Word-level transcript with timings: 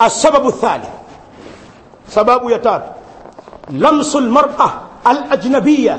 asababu 0.00 0.52
thani 0.52 0.84
sababu 2.08 2.50
ya 2.50 2.58
tatu 2.58 2.90
lamsu 3.78 4.20
mar'a 4.20 4.72
alajnabiyya 5.04 5.98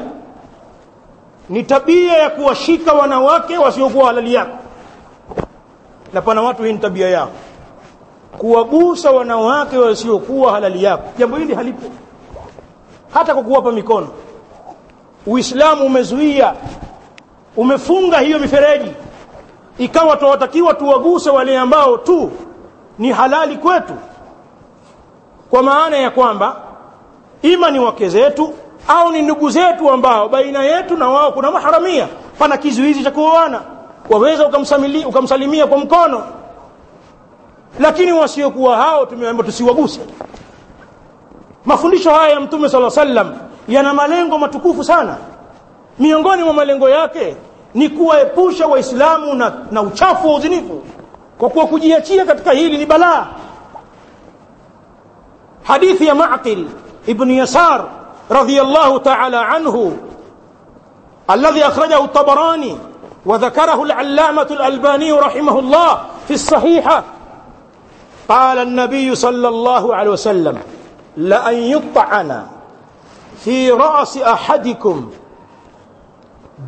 ni 1.49 1.63
tabia 1.63 2.17
ya 2.17 2.29
kuwashika 2.29 2.93
wanawake 2.93 3.57
wasiokuwa 3.57 4.05
halali 4.05 4.33
yako 4.33 4.57
na 6.13 6.21
pana 6.21 6.41
watu 6.41 6.63
hii 6.63 6.73
ni 6.73 6.79
tabia 6.79 7.09
yao 7.09 7.29
kuwagusa 8.37 9.11
wanawake 9.11 9.77
wasiokuwa 9.77 10.51
halali 10.51 10.83
yako 10.83 11.03
jambo 11.17 11.37
hili 11.37 11.55
halipo 11.55 11.87
hata 13.13 13.33
kwa 13.33 13.43
kuwapa 13.43 13.71
mikono 13.71 14.07
uislamu 15.27 15.85
umezuia 15.85 16.53
umefunga 17.57 18.17
hiyo 18.19 18.39
mifereji 18.39 18.91
ikawa 19.77 20.17
twawatakiwa 20.17 20.73
tuwaguse 20.73 21.29
wale 21.29 21.57
ambao 21.59 21.97
tu 21.97 22.31
ni 23.01 23.11
halali 23.11 23.57
kwetu. 23.57 23.93
Kwa 25.49 25.63
maana 25.63 25.97
ya 25.97 26.09
kwamba 26.11 26.55
ima 27.41 27.71
ni 27.71 27.79
wake 27.79 28.09
zetu 28.09 28.53
au 28.87 29.11
ni 29.11 29.21
ndugu 29.21 29.49
zetu 29.49 29.89
ambao 29.89 30.29
baina 30.29 30.63
yetu 30.63 30.97
na 30.97 31.09
wao 31.09 31.31
kuna 31.31 31.51
maharamia 31.51 32.07
pana 32.39 32.57
kizuizi 32.57 33.03
cha 33.03 33.11
kuoana. 33.11 33.61
Waweza 34.09 34.47
ukamsalimia, 35.07 35.67
kwa 35.67 35.77
mkono. 35.77 36.23
Lakini 37.79 38.11
wasiokuwa 38.11 38.77
hao 38.77 39.05
tumeambiwa 39.05 39.45
tusiwaguse. 39.45 39.99
Mafundisho 41.65 42.11
haya 42.11 42.29
ya 42.33 42.39
mtume 42.39 42.69
sala 42.69 42.89
sallam 42.91 43.33
yana 43.67 43.93
malengo 43.93 44.37
matukufu 44.37 44.83
sana. 44.83 45.17
Miongoni 45.99 46.43
mwa 46.43 46.53
malengo 46.53 46.89
yake 46.89 47.35
ni 47.73 47.89
kuwaepusha 47.89 48.67
waislamu 48.67 49.33
na, 49.33 49.53
na 49.71 49.81
uchafu 49.81 50.27
wa 50.29 50.35
uzinifu 50.35 50.83
kwa 51.41 51.49
kuwa 51.49 51.67
kujiachia 51.67 52.25
katika 52.25 52.51
hili 52.51 52.77
ni 52.77 52.85
balaa 52.85 53.27
hadithi 55.63 56.05
ya 56.07 56.15
Ma'qil 56.15 56.67
ibn 57.09 57.29
Yasar 57.31 57.85
radhiyallahu 58.29 58.99
ta'ala 58.99 59.47
anhu 59.49 59.97
alladhi 61.27 61.63
akhrajahu 61.63 62.07
tabarani 62.07 62.77
wa 63.25 63.37
dhakarahu 63.37 63.85
al-Allamah 63.89 64.45
al-Albani 64.51 65.09
rahimahullah 65.17 66.05
fi 66.29 66.33
as-Sahiha 66.37 67.03
qala 68.29 68.61
an-nabiy 68.61 69.09
sallallahu 69.17 69.93
alayhi 69.93 70.13
wasallam 70.13 70.57
la 71.17 71.39
an 71.49 71.55
yut'ana 71.57 72.39
fi 73.41 73.71
ra's 73.73 74.13
ahadikum 74.21 75.09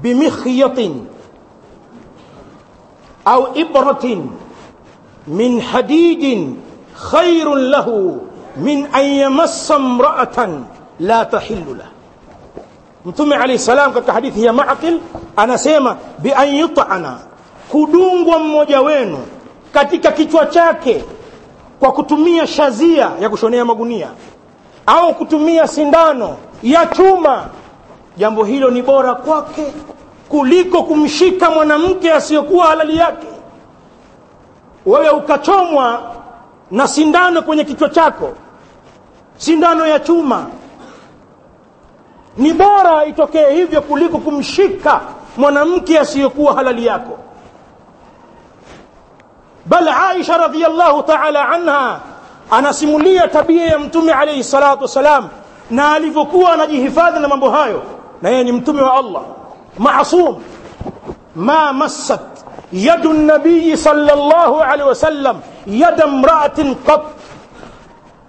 بمخيط 0.03 0.79
أو 3.27 3.41
إبرة 3.55 4.05
min 5.27 5.61
hadidin 5.61 6.57
khairun 7.11 7.69
lahu 7.69 8.21
min 8.57 8.87
an 8.93 9.03
yamassa 9.05 9.79
mraatan 9.79 10.65
la 10.99 11.25
tahillu 11.25 11.73
lah. 11.75 11.87
Mtume 13.05 13.35
alayhi 13.35 13.59
salam 13.59 13.93
katika 13.93 14.13
hadithi 14.13 14.43
ya 14.45 14.53
maqil 14.53 14.99
anasema 15.35 15.97
bi 16.19 16.31
an 16.31 16.55
yut'ana 16.55 17.17
kudungwa 17.71 18.39
mmoja 18.39 18.81
wenu 18.81 19.17
katika 19.73 20.11
kichwa 20.11 20.45
chake 20.45 21.03
kwa 21.79 21.91
kutumia 21.91 22.47
shazia 22.47 23.11
ya 23.21 23.29
kushonea 23.29 23.65
magunia 23.65 24.07
au 24.85 25.13
kutumia 25.15 25.67
sindano 25.67 26.37
ya 26.63 26.85
chuma 26.85 27.45
jambo 28.17 28.43
hilo 28.43 28.69
ni 28.71 28.81
bora 28.81 29.15
kwake 29.15 29.73
kuliko 30.29 30.83
kumshika 30.83 31.49
mwanamke 31.51 32.13
asiyokuwa 32.13 32.65
halali 32.67 32.97
yake 32.97 33.27
wewe 34.85 35.09
ukachomwa 35.09 36.11
na 36.71 36.87
sindano 36.87 37.41
kwenye 37.41 37.63
kichwa 37.63 37.89
chako 37.89 38.33
sindano 39.37 39.87
ya 39.87 39.99
chuma 39.99 40.45
ni 42.37 42.53
bora 42.53 43.05
itokee 43.05 43.51
hivyo 43.53 43.81
kuliko 43.81 44.17
kumshika 44.17 45.01
mwanamke 45.37 45.99
asiyokuwa 45.99 46.53
halali 46.55 46.85
yako. 46.85 47.17
Bal 49.65 49.87
aisha 49.87 50.37
radhiyallahu 50.37 51.03
taala 51.03 51.49
anha 51.49 51.99
anasimulia 52.51 53.27
tabia 53.27 53.65
ya 53.65 53.79
mtume 53.79 54.13
alaihi 54.13 54.43
salatu 54.43 54.81
wassalam 54.81 55.29
na 55.71 55.93
alivyokuwa 55.93 56.53
anajihifadhi 56.53 57.19
na 57.19 57.27
mambo 57.27 57.49
hayo 57.49 57.83
na 58.21 58.29
yeye 58.29 58.43
ni 58.43 58.51
mtume 58.51 58.81
wa 58.81 58.93
allah 58.97 59.21
masum 59.77 60.43
ma 61.35 61.73
massat 61.73 62.32
yadu 62.73 63.13
nabiyi 63.13 63.77
sallallahu 63.77 64.59
alaihi 64.61 64.89
wasallam 64.89 65.41
yada 65.67 66.07
mraatin 66.07 66.75
qat 66.75 67.01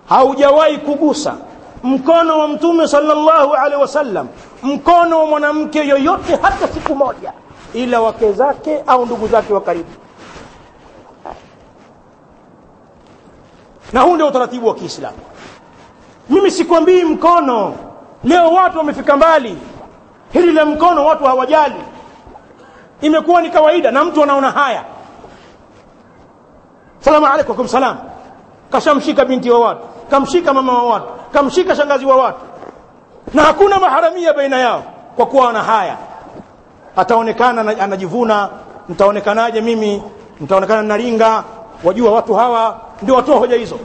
haujawahi 0.09 0.79
kugusa 0.79 1.35
mkono 1.83 2.39
wa 2.39 2.49
mtume 2.49 2.89
sallallahu 2.89 3.55
alaihi 3.55 3.81
wasallam 3.83 4.29
mkono 4.63 5.19
wa 5.19 5.27
mwanamke 5.27 5.87
yoyote 5.89 6.39
hata 6.43 6.69
siku 6.69 6.95
moja 6.95 7.33
ila 7.75 8.01
wake 8.01 8.33
zake 8.33 8.83
au 8.87 9.07
ndugu 9.07 9.29
zake 9.29 9.53
wa 9.53 9.61
karibu 9.61 9.91
na 13.93 14.01
huu 14.01 14.15
ndio 14.15 14.27
utaratibu 14.29 14.69
wa 14.69 14.75
kiislamu 14.75 15.17
mimi 16.31 16.51
sikwambii 16.51 17.05
mkono 17.05 17.75
leo 18.25 18.51
watu 18.53 18.79
wamefika 18.79 19.17
mbali 19.17 19.57
hili 20.33 20.53
la 20.53 20.67
mkono 20.67 21.05
watu 21.07 21.25
hawajali 21.25 21.75
imekuwa 23.01 23.43
ni 23.43 23.51
kawaida 23.51 23.91
na 23.91 24.05
mtu 24.05 24.23
anaona 24.23 24.51
haya. 24.51 24.85
Salamu 27.01 27.27
alaikum 27.27 27.69
salam 27.69 27.97
kashamshika 28.73 29.25
binti 29.25 29.51
wa 29.51 29.59
watu 29.61 29.81
kamshika 30.11 30.55
mama 30.55 30.73
wa 30.73 30.83
watu 30.93 31.07
kamshika 31.33 31.77
shangazi 31.77 32.07
wa 32.07 32.17
watu. 32.17 32.39
Na 33.35 33.43
hakuna 33.43 33.79
maharamia 33.81 34.33
baina 34.35 34.59
yao 34.59 34.83
kwa 35.17 35.27
kuwa 35.27 35.51
ana 35.51 35.63
haya. 35.63 35.97
Ataonekana 36.97 37.79
anajivuna 37.83 38.49
mtaonekanaje 38.89 39.61
mimi? 39.61 40.03
Mtaonekana 40.41 40.83
naringa 40.83 41.45
wajua 41.85 42.11
watu 42.13 42.35
hawa 42.35 42.81
ndio 43.03 43.15
watoa 43.15 43.37
hoja 43.39 43.57
hizo. 43.57 43.79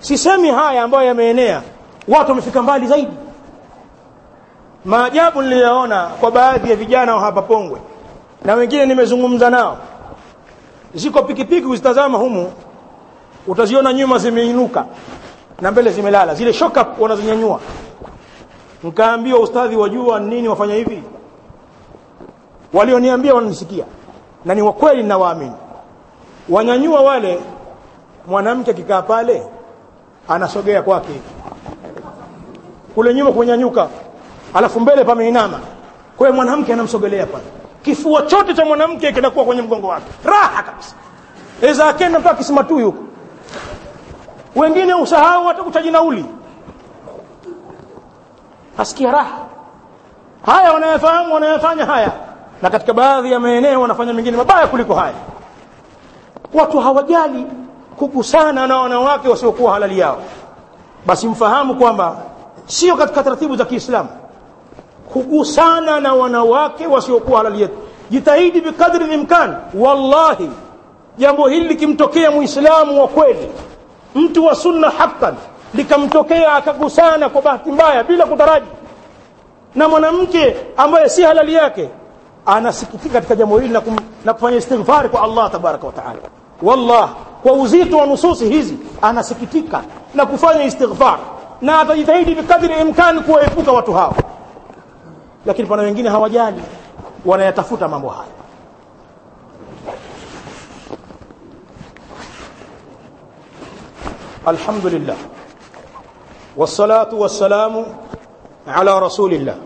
Sisemi 0.00 0.50
haya 0.50 0.82
ambayo 0.82 1.06
yameenea. 1.08 1.62
Watu 2.08 2.30
wamefika 2.30 2.62
mbali 2.62 2.86
zaidi 2.86 3.12
maajabu 4.84 5.42
niliyoona 5.42 6.06
kwa 6.06 6.30
baadhi 6.30 6.70
ya 6.70 6.76
vijana 6.76 7.14
wa 7.14 7.20
hapa 7.20 7.42
pongwe 7.42 7.80
na 8.44 8.54
wengine 8.54 8.86
nimezungumza 8.86 9.50
nao. 9.50 9.78
Ziko 10.94 11.22
pikipiki 11.22 11.66
uzitazama 11.66 12.18
humu 12.18 12.52
utaziona 13.46 13.92
nyuma 13.92 14.18
zimeinuka 14.18 14.84
na 15.60 15.70
mbele 15.70 15.90
zimelala. 15.92 16.34
Zile 16.34 16.52
shoka 16.52 16.86
wanazinyanyua. 16.98 17.60
Nkaambiwa 18.84 19.38
ustadhi 19.40 19.76
wajua 19.76 20.20
nini 20.20 20.48
wafanya 20.48 20.74
hivi? 20.74 21.02
Walioniambia 22.72 23.34
wananisikia 23.34 23.84
na 24.44 24.54
ni 24.54 24.62
wakweli 24.62 25.02
nawaamini. 25.02 25.52
wanyanyua 26.48 27.00
wale 27.00 27.38
mwanamke 28.26 28.70
akikaa 28.70 29.02
pale 29.02 29.42
anasogea 30.28 30.82
kwake. 30.82 31.20
Kule 32.94 33.14
nyuma 33.14 33.32
kunyanyuka 33.32 33.88
alafu 34.54 34.80
mbele 34.80 35.04
pameinama. 35.04 35.60
Kwa 36.16 36.26
hiyo 36.26 36.36
mwanamke 36.36 36.72
anamsogelea 36.72 37.26
pale. 37.26 37.44
Kifua 37.82 38.22
chote 38.22 38.54
cha 38.54 38.64
mwanamke 38.64 39.12
kinakuwa 39.12 39.44
kwenye 39.44 39.62
mgongo 39.62 39.88
wake. 39.88 40.06
Raha 40.24 40.62
kabisa. 40.62 40.94
Eza 41.62 41.88
akenda 41.88 42.18
mpaka 42.18 42.34
kisimatu 42.36 42.78
huko. 42.78 43.02
Wengine 44.56 44.94
usahau 44.94 45.44
hata 45.46 45.62
kuchaji 45.62 45.90
nauli. 45.90 46.24
Asikia 48.78 49.10
raha. 49.12 49.38
Haya 50.46 50.72
wanayafahamu 50.72 51.34
wanayafanya 51.34 51.86
haya. 51.86 52.12
Na 52.62 52.70
katika 52.70 52.92
baadhi 52.92 53.32
ya 53.32 53.40
maeneo 53.40 53.80
wanafanya 53.80 54.12
mengine 54.12 54.36
mabaya 54.36 54.66
kuliko 54.66 54.94
haya. 54.94 55.14
Watu 56.54 56.78
hawajali 56.80 57.46
kugusana 57.98 58.66
na 58.66 58.76
wanawake 58.78 59.28
wasiokuwa 59.28 59.72
halali 59.72 59.98
yao. 59.98 60.18
Basi 61.06 61.28
mfahamu 61.28 61.74
kwamba 61.74 62.16
sio 62.66 62.96
katika 62.96 63.22
taratibu 63.22 63.56
za 63.56 63.64
kiislamu 63.64 64.08
kugusana 65.14 66.00
na 66.00 66.14
wanawake 66.14 66.86
wasiokuwa 66.86 67.38
halali 67.38 67.62
yetu. 67.62 67.74
Jitahidi 68.10 68.60
bikadri 68.60 69.04
limkan 69.06 69.56
wallahi 69.74 70.50
jambo 71.18 71.48
hili 71.48 71.68
likimtokea 71.68 72.30
muislamu 72.30 73.00
wa 73.00 73.08
kweli 73.08 73.48
mtu 74.14 74.44
wa 74.46 74.54
sunna 74.54 74.90
haqqan 74.90 75.34
likamtokea 75.74 76.52
akagusana 76.52 77.28
kwa 77.28 77.42
bahati 77.42 77.70
mbaya 77.72 78.04
bila 78.04 78.26
kutaraji 78.26 78.66
na 79.74 79.88
mwanamke 79.88 80.56
ambaye 80.76 81.08
si 81.08 81.22
halali 81.22 81.54
yake 81.54 81.88
anasikitika 82.46 83.14
katika 83.14 83.34
jambo 83.36 83.58
hili 83.58 83.78
na, 84.24 84.32
kufanya 84.34 84.56
istighfari 84.56 85.08
kwa 85.08 85.22
Allah 85.22 85.50
tabaraka 85.50 85.86
wa 85.86 85.92
taala. 85.92 86.18
Wallah 86.62 87.08
kwa 87.42 87.52
uzito 87.52 87.96
wa 87.98 88.06
nususi 88.06 88.48
hizi 88.48 88.78
anasikitika 89.02 89.82
na 90.14 90.26
kufanya 90.26 90.64
istighfar 90.64 91.18
na 91.60 91.80
atajitahidi 91.80 92.34
bikadri 92.34 92.74
imkani 92.80 93.20
kuwaepuka 93.20 93.72
watu 93.72 93.92
hao 93.92 94.14
lakini 95.46 95.68
pana 95.68 95.82
wengine 95.82 96.08
hawajali 96.08 96.62
wanayatafuta 97.24 97.88
mambo 97.88 98.08
haya. 98.08 98.28
الحمد 104.48 104.86
لله 104.86 105.16
والصلاة 106.56 107.14
والسلام 107.14 107.86
على 108.68 108.98
رسول 108.98 109.32
الله 109.34 109.58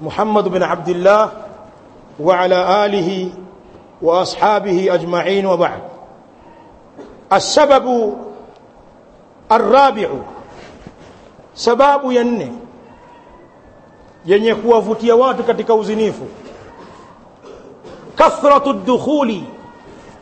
محمد 0.00 0.48
بن 0.48 0.62
عبد 0.62 0.88
الله 0.88 1.30
وعلى 2.20 2.84
آله 2.86 3.30
وأصحابه 4.02 4.94
أجمعين 4.94 5.46
وبعد 5.46 5.80
السبب 7.32 8.14
الرابع 9.52 10.08
سباب 11.54 12.00
ينه 12.12 12.52
yenye 14.26 14.54
kuwavutia 14.54 15.16
watu 15.16 15.42
katika 15.44 15.74
uzinifu. 15.74 16.26
Kathratu 18.14 18.72
dukhuli 18.72 19.44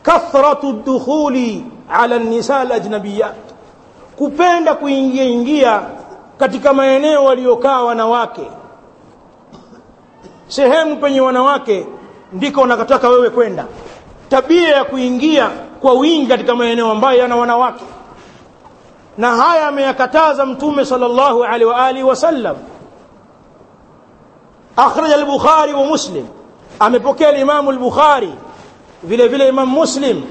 kathratu 0.03 0.73
dukhuli 0.73 1.65
ala 1.89 2.19
nisa 2.19 2.59
alajnabiyat 2.59 3.35
kupenda 4.15 4.73
kuingia 4.75 5.23
ingia 5.23 5.81
katika 6.37 6.73
maeneo 6.73 7.23
waliokaa 7.25 7.81
wanawake. 7.81 8.47
Sehemu 10.47 10.97
penye 10.97 11.21
wanawake 11.21 11.87
ndiko 12.33 12.61
unakataka 12.61 13.09
wewe 13.09 13.29
kwenda. 13.29 13.65
Tabia 14.29 14.69
ya 14.75 14.83
kuingia 14.85 15.49
kwa 15.81 15.93
wingi 15.93 16.25
katika 16.27 16.55
maeneo 16.55 16.91
ambayo 16.91 17.19
yana 17.19 17.35
wanawake. 17.35 17.83
Na 19.17 19.35
haya 19.35 19.67
ameyakataza 19.67 20.45
mtume 20.45 20.85
sallallahu 20.85 21.43
alaihi 21.43 21.65
wa 21.65 21.85
alihi 21.85 22.03
wasallam 22.03 22.55
أخرج 24.77 25.11
البخاري 25.11 25.73
ومسلم. 25.73 26.27
أم 26.81 26.97
بكي 26.97 27.29
الإمام 27.29 27.69
البخاري 27.69 28.35
في 29.09 29.17
لبيل 29.17 29.41
إمام 29.41 29.77
مسلم. 29.77 30.25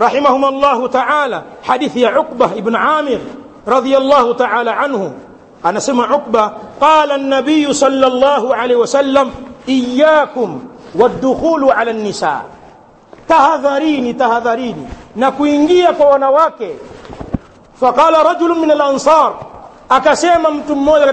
رحمهما 0.00 0.48
الله 0.48 0.86
تعالى. 0.86 1.42
حديث 1.62 1.98
عقبة 1.98 2.44
ابن 2.44 2.76
عامر 2.76 3.18
رضي 3.68 3.96
الله 3.96 4.34
تعالى 4.34 4.70
عنه. 4.70 5.14
أنا 5.64 5.80
سمع 5.80 6.12
عقبة 6.12 6.52
قال 6.80 7.12
النبي 7.12 7.72
صلى 7.72 8.06
الله 8.06 8.54
عليه 8.54 8.76
وسلم 8.76 9.30
إياكم 9.68 10.64
والدخول 10.94 11.70
على 11.70 11.90
النساء. 11.90 12.44
تهذريني 13.28 14.12
تهذريني. 14.12 14.86
نكوينجيك 15.16 16.00
ونواكي 16.00 16.74
فقال 17.80 18.26
رجل 18.26 18.60
من 18.60 18.70
الأنصار 18.70 19.46
أكسيما 19.90 20.60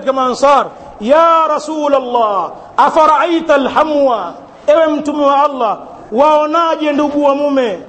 كما 0.05 0.27
أنصار. 0.27 0.71
Ya 1.01 1.47
rasul 1.47 1.95
allah 1.95 2.51
afaraaita 2.77 3.55
alhamwa? 3.55 4.33
Ewe 4.67 4.87
mtume 4.87 5.25
wa 5.25 5.43
allah 5.43 5.79
waonaje 6.11 6.91
ndugu 6.91 7.23
wa 7.23 7.35
mume? 7.35 7.79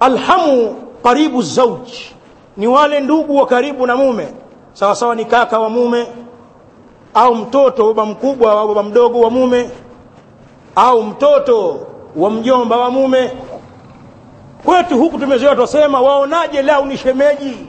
Alhamu 0.00 0.76
karibu 1.02 1.42
zauj. 1.42 1.88
Ni 2.56 2.66
wale 2.66 3.00
ndugu 3.00 3.36
wa 3.36 3.46
karibu 3.46 3.86
na 3.86 3.96
mume. 3.96 4.28
Sawa 4.72 4.94
sawa 4.96 5.14
ni 5.14 5.24
kaka 5.24 5.58
wa 5.58 5.70
mume 5.70 6.06
au 7.14 7.34
mtoto 7.34 7.86
baba 7.94 8.06
mkubwa 8.06 8.52
au 8.52 8.68
baba 8.68 8.82
mdogo 8.82 9.20
wa 9.20 9.30
mume 9.30 9.70
au 10.76 11.02
mtoto 11.02 11.86
wa 12.16 12.30
mjomba 12.30 12.76
wa 12.76 12.90
mume. 12.90 13.30
Kwetu 14.64 14.98
huku 14.98 15.18
tumezoea 15.18 15.56
tusema 15.56 16.00
waonaje 16.00 16.62
lau 16.62 16.84
ni 16.86 16.96
shemeji? 16.98 17.66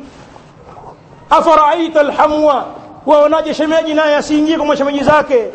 Afaraaita 1.30 2.00
alhamwa 2.00 2.66
waonaje 3.06 3.54
shemeji 3.54 3.94
naye 3.94 4.16
asiingie 4.16 4.58
kwa 4.58 4.78
shemeji 4.78 5.04
zake? 5.04 5.50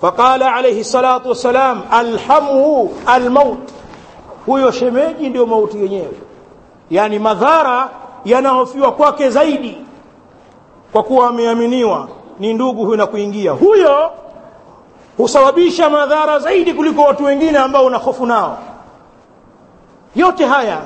Faqala 0.00 0.54
alayhi 0.54 0.84
salatu 0.84 1.28
wassalam 1.28 1.82
alhamu 1.90 2.90
almaut. 3.06 3.58
Huyo 4.46 4.70
shemeji 4.70 5.28
ndio 5.28 5.46
mauti 5.46 5.78
yenyewe. 5.82 6.12
Yani 6.90 7.18
madhara 7.18 7.90
yanahofiwa 8.24 8.92
kwake 8.92 9.30
zaidi 9.30 9.78
kwa 10.92 11.02
kuwa 11.02 11.28
ameaminiwa. 11.28 12.08
Ni 12.40 12.54
ndugu 12.54 12.84
huyo 12.84 12.96
na 12.96 13.06
kuingia. 13.06 13.52
Huyo 13.52 14.10
husababisha 15.16 15.90
madhara 15.90 16.38
zaidi 16.38 16.74
kuliko 16.74 17.02
watu 17.02 17.24
wengine 17.24 17.58
ambao 17.58 17.86
una 17.86 17.98
hofu 17.98 18.26
nao. 18.26 18.58
Yote 20.16 20.44
haya 20.46 20.78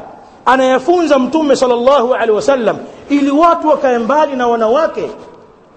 anayafunza 0.45 1.19
mtume 1.19 1.57
sallallahu 1.57 2.15
alaihi 2.15 2.33
wasallam 2.33 2.77
ili 3.09 3.31
watu 3.31 3.69
wakae 3.69 3.99
mbali 3.99 4.37
na 4.37 4.49
wanawake 4.49 5.11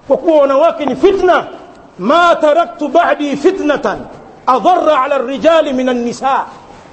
kwa 0.08 0.18
kuwa 0.18 0.42
wanawake 0.42 0.86
ni 0.86 0.96
fitna. 0.96 1.48
Ma 2.00 2.36
taraktu 2.36 2.88
ba'di 2.88 3.38
fitnatan 3.38 4.00
adharra 4.48 5.02
ala 5.02 5.18
rijali 5.18 5.74
min 5.74 5.90
an-nisa. 5.90 6.46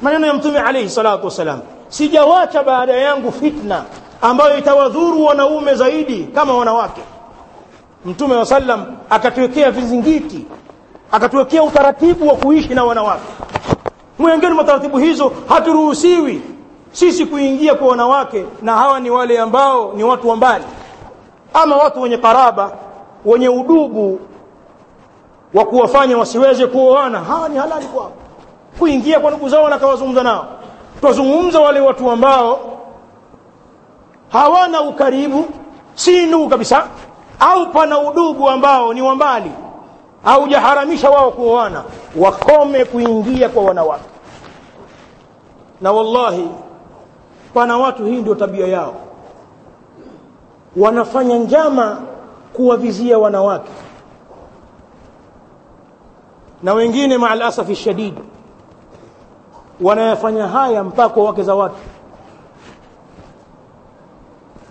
Maneno 0.03 0.27
ya 0.27 0.35
mtume 0.35 0.59
alayhi 0.59 0.89
salatu 0.89 1.25
wasalam 1.25 1.61
sijawacha 1.89 2.63
baada 2.63 2.93
yangu 2.93 3.33
fitna 3.33 3.85
ambayo 4.23 4.59
itawadhuru 4.59 5.25
wanaume 5.25 5.75
zaidi 5.75 6.25
kama 6.35 6.55
wanawake. 6.55 7.01
Mtume 8.05 8.35
wa 8.37 8.47
sallam 8.47 8.87
akatuwekea 9.11 9.71
vizingiti 9.71 10.47
akatuwekea 11.13 11.63
utaratibu 11.63 12.29
wa 12.29 12.35
kuishi 12.35 12.75
na 12.75 12.85
wanawake. 12.85 13.23
Mwengine 14.19 14.53
mwa 14.53 14.65
taratibu 14.65 14.99
hizo 14.99 15.33
haturuhusiwi 15.49 16.43
sisi 16.93 17.27
kuingia 17.27 17.75
kwa 17.75 17.89
wanawake 17.89 18.45
na 18.63 18.77
hawa 18.77 19.01
ni 19.01 19.11
wale 19.11 19.39
ambao 19.41 19.93
ni 19.97 20.05
watu 20.05 20.29
wa 20.29 20.37
mbali. 20.37 20.65
Ama 21.55 21.77
watu 21.77 22.03
wenye 22.03 22.17
karaba 22.19 22.73
wenye 23.25 23.49
udugu 23.49 24.21
wa 25.55 25.65
kuwafanya 25.65 26.19
wasiweze 26.19 26.67
kuoana. 26.67 27.19
Hawa 27.21 27.49
ni 27.49 27.59
halali 27.59 27.87
kwao. 27.87 28.13
Kuingia 28.79 29.21
kwa 29.21 29.31
ndugu 29.31 29.49
zao 29.49 29.69
na 29.69 29.79
kawazungumza 29.79 30.23
nao. 30.23 30.47
Twazungumza 31.01 31.61
wale 31.61 31.81
watu 31.81 32.11
ambao 32.11 32.61
hawana 34.29 34.81
ukaribu 34.83 35.45
si 35.95 36.27
ndugu 36.27 36.49
kabisa 36.49 36.87
au 37.41 37.67
pana 37.71 37.99
udugu 37.99 38.49
ambao 38.51 38.95
ni 38.95 39.03
wa 39.03 39.15
mbali 39.15 39.51
haujaharamisha 40.25 41.11
wao 41.11 41.31
kuoana. 41.31 41.83
Wakome 42.17 42.85
kuingia 42.85 43.49
kwa 43.49 43.65
wanawake. 43.65 44.05
Na 45.81 45.93
wallahi 45.93 46.49
pana 47.55 47.79
watu 47.79 48.05
hii 48.07 48.17
ndio 48.21 48.35
tabia 48.35 48.67
yao. 48.67 48.95
Wanafanya 50.77 51.39
njama 51.39 52.01
kuwavizia 52.53 53.19
wanawake. 53.19 53.71
Na 56.63 56.75
wengine 56.75 57.19
maalasafi 57.19 57.75
shadid 57.77 58.15
wanayafanya 59.81 60.49
haya 60.49 60.85
mpaka 60.85 61.21
wake 61.21 61.43
za 61.43 61.55
watu. 61.55 61.77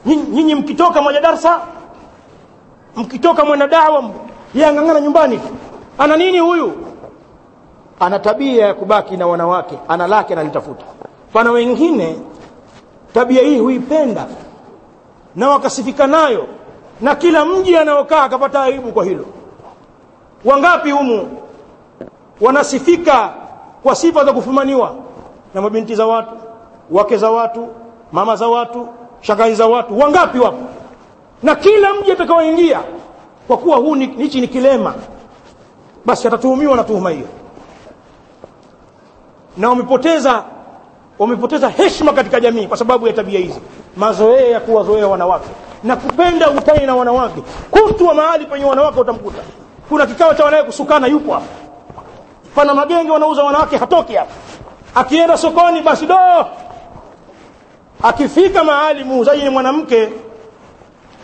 Nyinyi 0.05 0.55
mkitoka 0.55 1.01
moja 1.01 1.22
darsa 1.22 1.60
mkitoka 2.96 3.46
mwana 3.46 3.67
dawa 3.67 4.10
yangangana 4.53 5.01
nyumbani. 5.01 5.39
Ana 5.98 6.17
nini 6.17 6.39
huyu? 6.39 6.72
Ana 8.00 8.20
tabia 8.20 8.65
ya 8.65 8.74
kubaki 8.74 9.17
na 9.17 9.27
wanawake 9.27 9.79
ana 9.88 10.08
lake 10.08 10.34
analitafuta. 10.34 10.86
Pana 11.34 11.51
wengine 11.51 12.20
tabia 13.13 13.41
hii 13.41 13.60
huipenda 13.60 14.27
na 15.36 15.50
wakasifika 15.50 16.08
nayo 16.08 16.48
na 17.01 17.15
kila 17.15 17.46
mji 17.46 17.77
anaokaa 17.77 18.24
akapata 18.24 18.62
aibu 18.63 18.91
kwa 18.91 19.05
hilo. 19.05 19.25
Wangapi 20.46 20.91
humu 20.91 21.38
wanasifika 22.41 23.34
kwa 23.84 23.96
sifa 23.96 24.25
za 24.25 24.34
kufumaniwa? 24.34 24.96
Na 25.53 25.62
mabinti 25.62 25.96
za 25.96 26.05
watu 26.08 26.31
wake 26.91 27.17
za 27.17 27.31
watu 27.31 27.67
mama 28.12 28.36
za 28.36 28.48
watu 28.48 28.88
shangazi 29.22 29.55
za 29.55 29.67
watu 29.67 30.00
wangapi 30.00 30.39
wapo? 30.39 30.63
Na 31.43 31.55
kila 31.55 31.93
mji 31.93 32.12
atakaoingia 32.12 32.79
kwa 33.48 33.58
kuwa 33.58 33.77
huu 33.77 33.93
hichi 33.93 34.41
ni 34.41 34.48
kilema 34.48 34.93
basi 36.05 36.27
atatuhumiwa 36.27 36.75
na 36.75 36.84
tuhuma 36.84 37.10
hiyo. 37.10 37.27
Na 39.58 39.70
wamepoteza 39.70 40.43
wamepoteza 41.20 41.70
heshima 41.70 42.13
katika 42.13 42.39
jamii 42.39 42.67
kwa 42.67 42.77
sababu 42.77 43.08
ya 43.08 43.13
tabia 43.13 43.39
hizi. 43.39 43.62
Mazoea 43.98 44.48
ya 44.48 44.60
kuwazoea 44.60 45.08
wanawake 45.08 45.50
na 45.83 45.95
kupenda 45.95 46.50
ukutane 46.50 46.85
na 46.85 46.95
wanawake. 46.95 47.41
Kutwa 47.71 48.13
mahali 48.13 48.45
penye 48.45 48.65
wanawake 48.65 49.00
utamkuta 49.00 49.41
kuna 49.89 50.05
kikao 50.07 50.33
cha 50.33 50.45
wanawe 50.45 50.63
kusukana 50.63 51.07
yupo 51.07 51.33
hapa. 51.33 51.45
Pana 52.55 52.73
magenge 52.73 53.11
wanauza 53.11 53.43
wanawake 53.43 53.77
hatoki 53.77 54.13
hapa. 54.15 54.31
Akienda 54.95 55.38
sokoni 55.38 55.81
basi 55.81 56.05
do! 56.05 56.15
Akifika 58.03 58.63
mahali 58.63 59.03
muuzaji 59.03 59.43
ni 59.43 59.50
mwanamke 59.50 60.09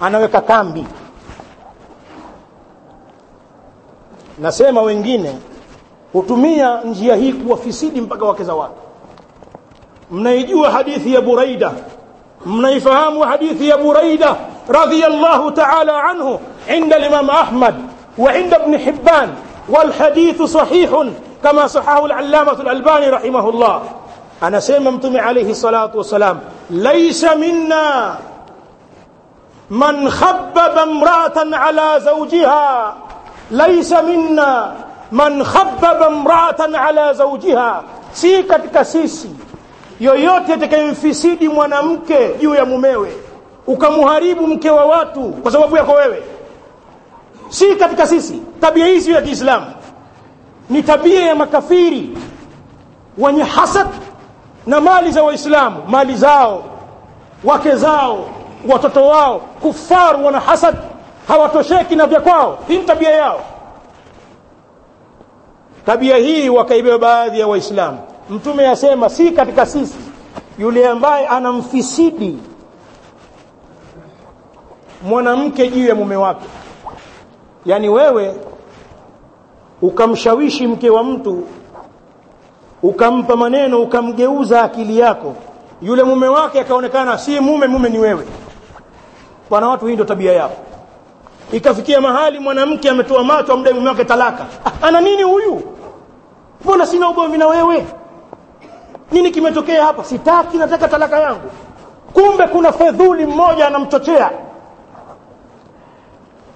anaweka 0.02 0.42
kambi. 0.42 0.86
Nasema 4.40 4.82
wengine 4.82 5.36
hutumia 6.14 6.82
njia 6.82 7.16
hii 7.16 7.34
kuwafisidi 7.34 8.02
mpaka 8.02 8.26
wake 8.26 8.44
za 8.44 8.56
watu. 8.56 8.74
Mnaijua 10.12 10.72
hadithi 10.72 11.14
ya 11.14 11.22
buraida 11.22 11.72
mnaifahamu 12.46 13.20
hadithi 13.22 13.70
ya 13.70 13.78
buraida 13.78 14.36
radhiyallahu 14.70 15.52
ta'ala 15.52 16.04
anhu 16.04 16.40
عند 16.70 16.94
الإمام 16.94 17.30
أحمد 17.30 17.76
وعند 18.18 18.54
ابن 18.54 18.80
حبان 18.80 19.30
والحديث 19.70 20.42
صحيح 20.42 20.92
كما 21.44 21.68
صححه 21.68 22.06
العلامة 22.06 22.52
الألباني 22.62 23.10
رحمه 23.10 23.50
الله 23.50 23.82
anasema 24.42 24.92
mtume 24.92 25.20
alayhi 25.20 25.56
salatu 25.56 25.98
wasalam 25.98 26.40
laisa 26.70 27.36
minna 27.36 28.18
man 29.70 30.10
khabbaba 30.12 30.84
imra'atan 30.86 31.54
ala 31.54 32.00
zawjiha 32.00 32.94
laisa 33.52 34.02
minna 34.04 34.72
man 35.12 35.44
khabbaba 35.44 36.08
imra'atan 36.10 36.76
ala 36.76 37.14
zawjiha 37.14 37.84
si 38.14 38.44
katika 38.44 38.86
sisi 38.86 39.30
yoyote 40.00 40.54
atakayemfisidi 40.54 41.50
mwanamke 41.50 42.34
juu 42.42 42.56
ya 42.56 42.66
mumewe 42.66 43.14
ukamuharibu 43.68 44.48
mke 44.48 44.70
wa 44.70 44.86
watu 44.86 45.22
kwa 45.24 45.52
sababu 45.52 45.78
yako 45.78 45.92
wewe 45.92 46.24
si 47.50 47.76
katika 47.76 48.08
sisi 48.08 48.42
tabia 48.62 48.86
hii 48.86 49.12
ya 49.12 49.22
Kiislamu. 49.22 49.66
Ni 50.70 50.84
tabia 50.84 51.26
ya 51.26 51.36
makafiri 51.36 52.18
wenye 53.18 53.44
hasad 53.44 53.88
na 54.66 54.82
mali 54.82 55.12
za 55.12 55.24
waislamu 55.24 55.84
mali 55.88 56.16
zao 56.16 56.64
wake 57.44 57.76
zao 57.76 58.30
watoto 58.70 59.08
wao. 59.08 59.40
Kufaru 59.40 60.26
wana 60.26 60.40
hasad 60.40 60.76
hawatosheki 61.28 61.96
na 61.96 62.08
vya 62.08 62.20
kwao. 62.22 62.60
Hii 62.68 62.78
ni 62.78 62.84
tabia 62.84 63.10
yao. 63.12 63.42
Tabia 65.86 66.18
hii 66.18 66.50
wakaibeba 66.50 66.98
baadhi 66.98 67.40
ya 67.40 67.48
waislamu 67.48 68.00
mtume 68.30 68.68
asema 68.68 69.10
si 69.10 69.32
katika 69.32 69.66
sisi. 69.66 69.98
Yule 70.60 70.88
ambaye 70.88 71.28
anamfisidi 71.28 72.38
mwanamke 75.04 75.68
juu 75.68 75.88
ya 75.88 75.96
mume 75.96 76.16
wake. 76.16 76.46
Yaani 77.66 77.90
wewe 77.90 78.36
ukamshawishi 79.82 80.68
mke 80.68 80.90
wa 80.90 81.04
mtu 81.04 81.44
ukampa 82.84 83.36
maneno 83.36 83.82
ukamgeuza 83.82 84.64
akili 84.64 85.00
yako 85.00 85.36
yule 85.82 86.04
mume 86.04 86.28
wake 86.28 86.60
akaonekana 86.60 87.18
si 87.18 87.40
mume 87.40 87.68
mume 87.68 87.90
ni 87.90 88.00
wewe. 88.00 88.28
Bwana 89.50 89.68
watu 89.68 89.86
hii 89.88 89.94
ndio 89.94 90.06
tabia 90.06 90.34
yao. 90.34 90.52
Ikafikia 91.52 92.02
mahali 92.02 92.40
mwanamke 92.40 92.90
ametoa 92.90 93.24
macho 93.24 93.54
amdai 93.54 93.74
mume 93.74 93.90
wake 93.90 94.06
talaka. 94.06 94.46
Ana 94.88 95.02
nini 95.02 95.24
huyu? 95.24 95.62
Mbona 96.62 96.86
sina 96.86 97.10
ugomvi 97.10 97.38
na 97.38 97.48
wewe 97.48 97.86
nini 99.12 99.32
kimetokea 99.32 99.86
hapa? 99.86 100.04
Sitaki 100.04 100.58
nataka 100.58 100.88
talaka 100.88 101.20
yangu. 101.20 101.52
Kumbe 102.14 102.48
kuna 102.48 102.72
fedhuli 102.72 103.26
mmoja 103.26 103.68
anamchochea. 103.68 104.32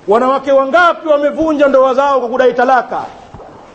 Wanawake 0.07 0.51
wangapi 0.51 1.07
wamevunja 1.07 1.67
ndoa 1.67 1.93
zao 1.93 2.19
kwa 2.19 2.29
kudai 2.29 2.53
talaka? 2.53 3.01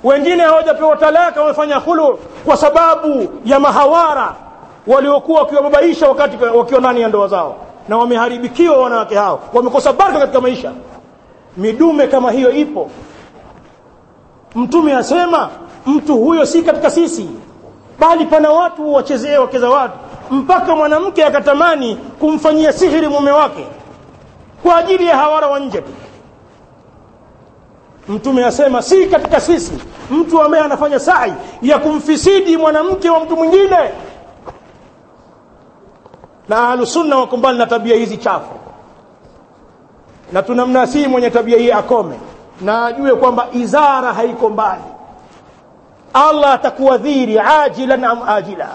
Wengine 0.04 0.42
hawajapewa 0.42 0.96
talaka 0.96 1.40
wamefanya 1.40 1.76
hulu 1.76 2.18
kwa 2.44 2.56
sababu 2.56 3.28
ya 3.44 3.60
mahawara 3.60 4.34
waliokuwa 4.86 5.40
wakiwababaisha 5.40 6.08
wakati 6.08 6.44
wakiwa 6.44 6.80
ndani 6.80 7.00
ya 7.00 7.08
ndoa 7.08 7.28
zao. 7.28 7.56
Na 7.88 7.96
wameharibikiwa 7.98 8.76
wanawake 8.76 9.14
hao. 9.14 9.40
Wamekosa 9.52 9.92
baraka 9.92 10.18
katika 10.18 10.40
maisha. 10.40 10.72
Midume 11.56 12.06
kama 12.06 12.30
hiyo 12.30 12.50
ipo. 12.52 12.90
Mtume 14.54 14.94
asema 14.96 15.48
mtu 15.86 16.16
huyo 16.16 16.46
si 16.46 16.62
katika 16.62 16.90
sisi 16.90 17.28
bali 17.98 18.24
pana 18.26 18.50
watu 18.50 18.94
wachezee 18.94 19.36
wakeza 19.38 19.68
watu. 19.70 19.94
Mpaka 20.30 20.76
mwanamke 20.76 21.24
akatamani 21.24 21.96
kumfanyia 21.96 22.72
sihiri 22.72 23.08
mume 23.08 23.30
wake. 23.30 23.66
Kwa 24.62 24.76
ajili 24.76 25.06
ya 25.06 25.16
hawara 25.16 25.46
wa 25.46 25.60
nje. 25.60 25.80
Tu 25.80 25.92
mtume 28.08 28.44
asema 28.44 28.82
si 28.82 29.06
katika 29.06 29.40
sisi. 29.40 29.72
Mtu 30.10 30.42
ambaye 30.42 30.64
anafanya 30.64 30.98
sai 30.98 31.32
ya 31.62 31.78
kumfisidi 31.78 32.56
mwanamke 32.56 33.10
wa 33.10 33.20
mtu 33.20 33.36
mwingine. 33.36 33.78
Na 36.48 36.68
ahlusunna 36.68 37.16
wako 37.18 37.36
mbali 37.36 37.58
na 37.58 37.66
tabia 37.66 37.96
hizi 37.96 38.16
chafu. 38.16 38.50
Na 40.32 40.42
tunamnasii 40.42 41.06
mwenye 41.06 41.30
tabia 41.30 41.58
hii 41.58 41.70
akome. 41.70 42.16
Na 42.60 42.86
ajue 42.86 43.14
kwamba 43.14 43.46
izara 43.52 44.12
haiko 44.12 44.48
mbali 44.50 44.82
allah 46.16 46.52
atakuadhiri 46.56 47.36
ajilan 47.40 48.04
am 48.04 48.20
ajila 48.28 48.70